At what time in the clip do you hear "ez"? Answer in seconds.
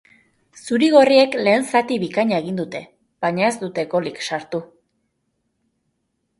3.51-3.55